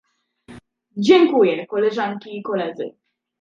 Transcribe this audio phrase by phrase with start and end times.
[0.97, 2.95] Dziękuję, koleżanki i koledzy